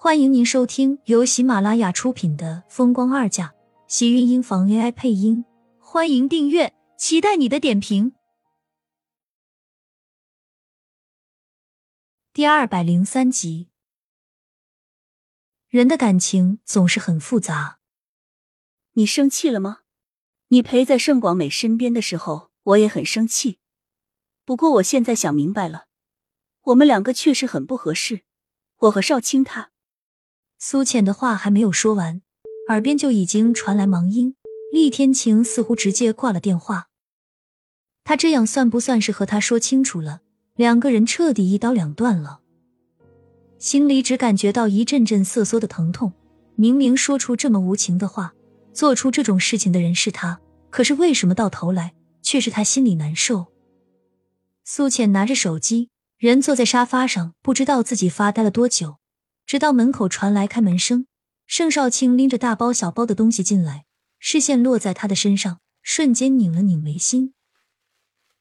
[0.00, 3.48] 欢迎您收听由喜马拉雅出品的《风光二嫁》，
[3.88, 5.44] 喜运音房 AI 配音。
[5.80, 8.12] 欢迎订阅，期待你的点评。
[12.32, 13.70] 第二百零三集，
[15.66, 17.80] 人的感情总是很复杂。
[18.92, 19.80] 你生气了吗？
[20.46, 23.58] 你陪在盛广美身边的时候，我也很生气。
[24.44, 25.86] 不过我现在想明白了，
[26.66, 28.22] 我们两个确实很不合适。
[28.76, 29.72] 我和少卿他。
[30.60, 32.20] 苏浅的话还没有说完，
[32.68, 34.34] 耳边就已经传来忙音。
[34.72, 36.88] 厉天晴似乎直接挂了电话。
[38.04, 40.20] 他这样算不算是和他说清楚了？
[40.56, 42.40] 两个人彻底一刀两断了。
[43.58, 46.12] 心里只感觉到一阵阵瑟缩的疼痛。
[46.56, 48.34] 明明说出这么无情的话，
[48.72, 53.46] 做出这种事情的人是他，可是为什么到头来却是他心里难受？
[54.64, 55.88] 苏浅拿着手机，
[56.18, 58.97] 人坐在沙发上，不知道自己发呆了多久。
[59.48, 61.06] 直到门口传来开门声，
[61.46, 63.86] 盛少卿拎着大包小包的东西进来，
[64.18, 67.32] 视线落在他的身上，瞬间拧了拧眉心。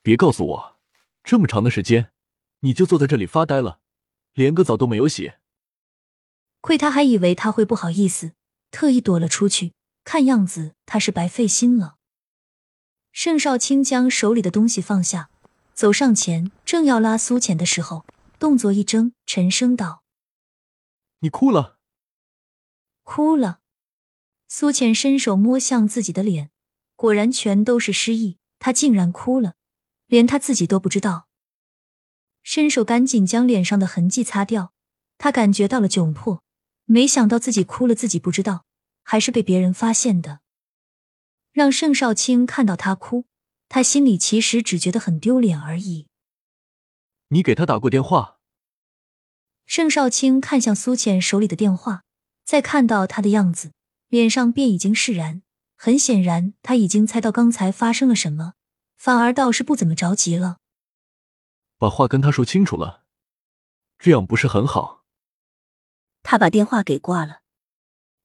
[0.00, 0.76] 别告诉我，
[1.24, 2.12] 这么长的时间，
[2.60, 3.80] 你就坐在这里发呆了，
[4.34, 5.32] 连个澡都没有洗。
[6.60, 8.34] 亏他还以为他会不好意思，
[8.70, 9.72] 特意躲了出去，
[10.04, 11.96] 看样子他是白费心了。
[13.10, 15.30] 盛少卿将手里的东西放下，
[15.74, 18.06] 走上前，正要拉苏浅的时候，
[18.38, 20.01] 动作一怔，沉声道。
[21.22, 21.78] 你哭了，
[23.04, 23.60] 哭了。
[24.48, 26.50] 苏浅伸手摸向自己的脸，
[26.96, 28.38] 果然全都是失忆。
[28.58, 29.54] 她竟然哭了，
[30.06, 31.28] 连她自己都不知道。
[32.42, 34.72] 伸手赶紧将脸上的痕迹擦掉，
[35.16, 36.42] 她感觉到了窘迫。
[36.86, 38.66] 没想到自己哭了，自己不知道，
[39.04, 40.40] 还是被别人发现的。
[41.52, 43.26] 让盛少卿看到他哭，
[43.68, 46.08] 他心里其实只觉得很丢脸而已。
[47.28, 48.40] 你给他打过电话？
[49.72, 52.02] 盛少卿看向苏浅手里的电话，
[52.44, 53.72] 再看到他的样子，
[54.08, 55.40] 脸上便已经释然。
[55.76, 58.52] 很显然，他已经猜到刚才发生了什么，
[58.98, 60.58] 反而倒是不怎么着急了。
[61.78, 63.04] 把话跟他说清楚了，
[63.98, 65.04] 这样不是很好。
[66.22, 67.40] 他把电话给挂了。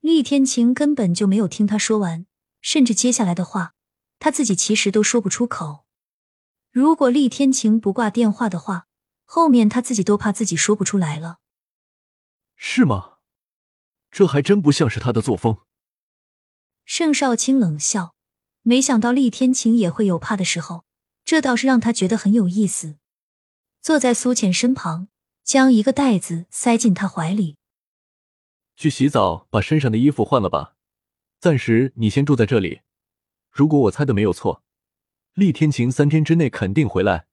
[0.00, 2.26] 厉天晴根本就没有听他说完，
[2.60, 3.72] 甚至接下来的话，
[4.18, 5.86] 他自己其实都说不出口。
[6.70, 8.88] 如果厉天晴不挂电话的话，
[9.32, 11.38] 后面他自己都怕自己说不出来了，
[12.56, 13.18] 是吗？
[14.10, 15.58] 这还真不像是他的作风。
[16.84, 18.16] 盛少卿冷笑，
[18.62, 20.84] 没想到厉天晴也会有怕的时候，
[21.24, 22.96] 这倒是让他觉得很有意思。
[23.80, 25.06] 坐在苏浅身旁，
[25.44, 27.56] 将一个袋子塞进他怀里，
[28.74, 30.74] 去洗澡，把身上的衣服换了吧。
[31.38, 32.80] 暂时你先住在这里。
[33.48, 34.64] 如果我猜的没有错，
[35.34, 37.28] 厉天晴三天之内肯定回来。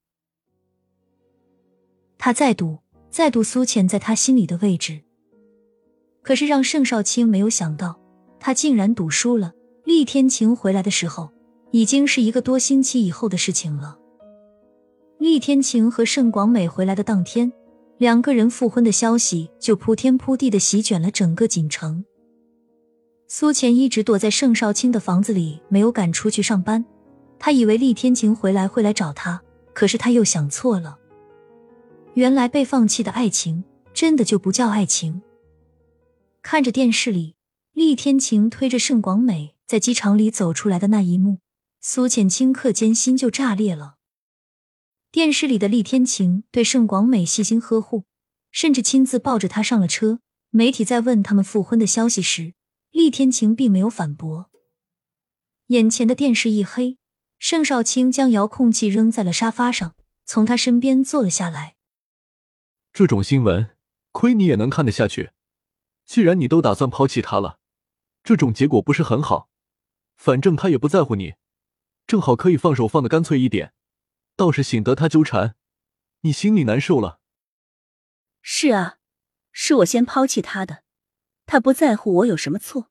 [2.27, 2.79] 他再赌，
[3.09, 4.99] 再赌苏浅在他心里的位置。
[6.21, 7.97] 可是让盛少卿没有想到，
[8.37, 9.53] 他竟然赌输了。
[9.85, 11.31] 厉天晴回来的时候，
[11.71, 13.97] 已经是一个多星期以后的事情了。
[15.19, 17.49] 厉天晴和盛广美回来的当天，
[17.97, 22.03] 两个人复婚的消息就铺天铺地的席卷了整个锦城。
[23.29, 26.83] 苏浅一直躲在盛少卿的房子里，没有敢出去上班。
[27.39, 29.41] 他以为厉天晴回来会来找他，
[29.73, 30.97] 可是他又想错了。
[32.17, 33.63] 原来被放弃的爱情，
[33.93, 35.21] 真的就不叫爱情。
[36.41, 37.35] 看着电视里
[37.73, 41.41] 厉天晴推着盛广美在机场里走出来的那一幕，
[41.79, 43.97] 苏浅顷刻间心就炸裂了。
[45.11, 48.05] 电视里的厉天晴对盛广美细心呵护，
[48.49, 50.19] 甚至亲自抱着她上了车。
[50.49, 52.55] 媒体在问他们复婚的消息时，
[52.89, 54.49] 厉天晴并没有反驳。
[55.67, 56.97] 眼前的电视一黑，
[57.37, 59.93] 盛少卿将遥控器扔在了沙发上，
[60.25, 61.76] 从他身边坐了下来。
[62.97, 63.77] 这种新闻，
[64.11, 65.29] 亏你也能看得下去。
[66.03, 67.59] 既然你都打算抛弃他了，
[68.23, 69.51] 这种结果不是很好。
[70.15, 71.35] 反正他也不在乎你，
[72.07, 73.71] 正好可以放手放的干脆一点，
[74.35, 75.55] 倒是醒得他纠缠，
[76.21, 77.19] 你心里难受了。
[78.41, 78.97] 是啊，
[79.51, 80.81] 是我先抛弃他的，
[81.45, 82.89] 他不在乎我有什么错？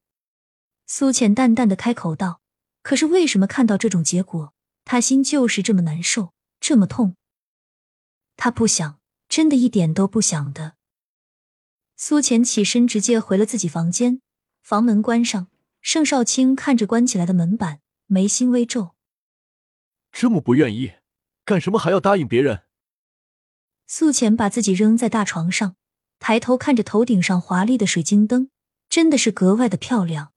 [0.87, 2.41] 苏浅淡淡的开口道。
[2.82, 4.55] 可是为什么看到这种结果，
[4.85, 7.17] 他心就是这么难受，这么痛？
[8.37, 9.00] 他不想。
[9.37, 10.77] 真的一点都不想的。
[11.94, 14.23] 苏浅起身，直接回了自己房间，
[14.62, 15.49] 房门关上。
[15.83, 18.94] 盛少卿看着关起来的门板，眉心微皱。
[20.11, 20.93] 这么不愿意，
[21.44, 22.62] 干什么还要答应别人？
[23.87, 25.77] 苏浅把自己扔在大床上，
[26.19, 28.49] 抬头看着头顶上华丽的水晶灯，
[28.88, 30.33] 真的是格外的漂亮。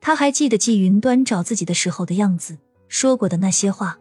[0.00, 3.98] 他还记得季云端找自己的时候的样子，说过的那些话。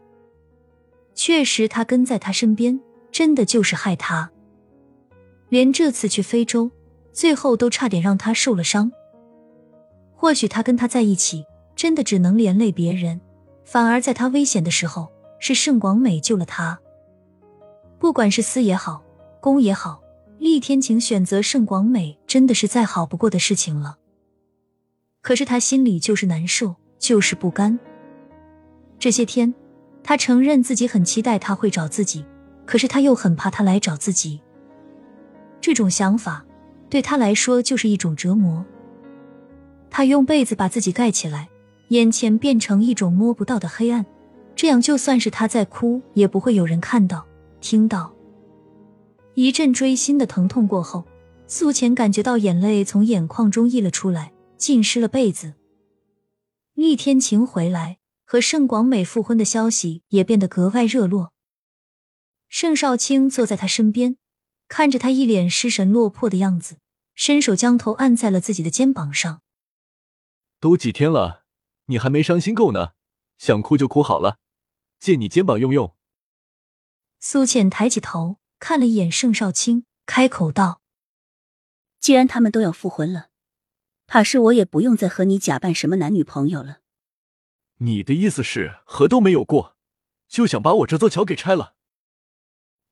[1.15, 2.80] 确实，他跟在他身边。
[3.19, 4.31] 真的就是害他，
[5.50, 6.71] 连这次去非洲，
[7.12, 8.94] 最后都差点让他受了伤。
[10.16, 11.44] 或许他跟他在一起，
[11.75, 13.19] 真的只能连累别人，
[13.66, 16.80] 反而在他危险的时候，是盛广美救了他。
[18.00, 19.04] 不管是私也好，
[19.42, 20.01] 公也好，
[20.38, 23.98] 厉天晴选择盛广美，真的是再好不过的事情了。
[25.22, 27.77] 可是他心里就是难受，就是不甘。
[28.98, 29.54] 这些天，
[30.06, 32.24] 他承认自己很期待他会找自己，
[32.69, 34.39] 可是他又很怕他来找自己。
[35.60, 36.45] 这种想法
[36.88, 38.63] 对他来说就是一种折磨。
[39.89, 41.50] 他用被子把自己盖起来，
[41.88, 44.06] 眼前变成一种摸不到的黑暗，
[44.56, 47.25] 这样就算是他在哭，也不会有人看到、
[47.60, 48.13] 听到。
[49.33, 51.04] 一阵锥心的疼痛过后，
[51.48, 55.56] 苏浅感觉到眼泪从眼眶中溢了出来，浸湿了被子。
[56.75, 61.31] 厉天晴回来和盛广美复婚的消息也变得格外热络。
[62.50, 64.18] 盛少卿坐在他身边，
[64.68, 66.80] 看着他一脸失神落魄的样子，
[67.13, 69.42] 伸手将头按在了自己的肩膀上。
[70.60, 71.46] 都几天了，
[71.86, 72.94] 你还没伤心够呢？
[73.38, 74.40] 想哭就哭好了，
[75.00, 75.96] 借你肩膀用用。
[77.19, 80.81] 苏浅抬起头看了一眼盛少卿，开口道
[82.01, 83.30] ：“既然他们都要复婚了，
[84.07, 86.80] 怕是我也不用再和你假扮什么男女朋友了。”
[87.80, 89.78] 你的意思是和都没有过，
[90.28, 91.75] 就想把我这座桥给拆了？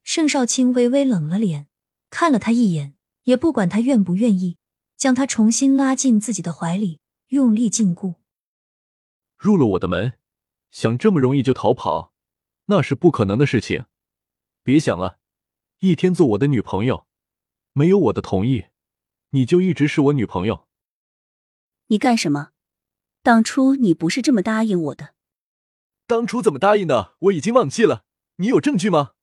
[0.08, 1.68] 盛少卿微微冷了脸，
[2.10, 4.58] 看了他一眼，也不管他愿不愿意，
[4.96, 7.02] 将他重新拉进自己的怀里。
[7.28, 8.16] 用力禁锢，
[9.36, 10.18] 入了我的门，
[10.72, 12.14] 想这么容易就逃跑，
[12.68, 13.84] 那是不可能的事情。
[14.64, 15.20] 别想了，
[15.80, 17.06] 一天做我的女朋友，
[17.74, 18.68] 没有我的同意，
[19.32, 20.70] 你就一直是我女朋友。
[21.88, 22.52] 你干什么？
[23.22, 25.16] 当初你不是这么答应我的。
[26.06, 27.18] 当初怎么答应的？
[27.20, 28.06] 我已经忘记了。
[28.38, 29.16] 你有证据吗？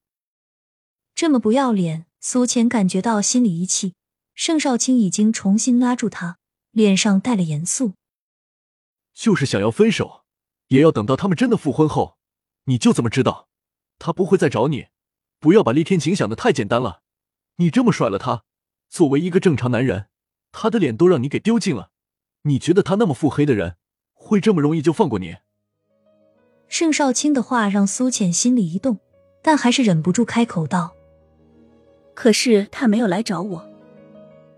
[1.14, 3.94] 这么不要脸，苏浅感觉到心里一气。
[4.34, 6.38] 盛少卿已经重新拉住他。
[6.72, 7.92] 脸上带了严肃，
[9.14, 10.24] 就是想要分手，
[10.66, 12.16] 也要等到他们真的复婚后，
[12.64, 13.46] 你就怎么知道
[14.00, 14.88] 他不会再找你？
[15.38, 17.02] 不要把厉天晴想的太简单了。
[17.58, 18.42] 你这么甩了他，
[18.88, 20.08] 作为一个正常男人，
[20.50, 21.92] 他的脸都让你给丢尽了。
[22.42, 23.76] 你觉得他那么腹黑的人，
[24.12, 25.36] 会这么容易就放过你？
[26.66, 28.98] 盛少卿的话让苏浅心里一动，
[29.40, 30.96] 但还是忍不住开口道
[32.14, 33.68] ：“可是他没有来找我。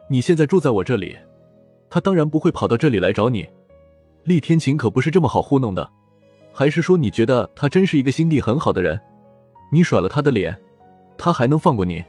[0.09, 1.17] 你现在住在我这里。”
[1.89, 3.49] 他当然不会跑到这里来找你，
[4.25, 5.89] 厉天晴可不是这么好糊弄的。
[6.53, 9.01] 还是说你觉得他真是一个心地很好的人？
[9.71, 10.55] 你甩了他的脸，
[11.17, 12.05] 他还能放过你？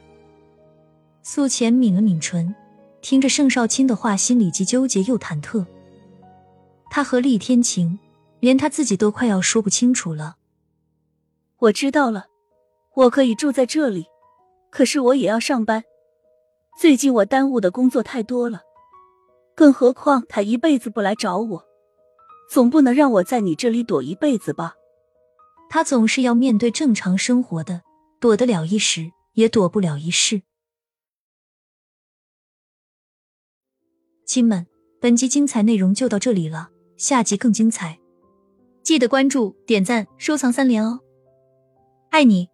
[1.21, 2.53] 苏浅抿了抿唇，
[3.01, 5.65] 听着盛少卿的话，心里既纠结又忐忑。
[6.89, 7.99] 他和厉天晴，
[8.39, 10.37] 连他自己都快要说不清楚了。
[11.59, 12.25] 我知道了，
[12.95, 14.07] 我可以住在这里，
[14.71, 15.83] 可是我也要上班。
[16.79, 18.61] 最近我耽误的工作太多了。
[19.55, 21.65] 更何况他一辈子不来找我，
[22.51, 24.75] 总不能让我在你这里躲一辈子吧？
[25.69, 27.81] 他总是要面对正常生活的，
[28.19, 30.43] 躲得了一时，也躲不了一世。
[34.25, 34.67] 亲们，
[35.01, 37.99] 本集精彩内容就到这里了，下集更精彩，
[38.83, 40.99] 记得关注、点赞、收藏三连哦！
[42.11, 42.49] 爱你。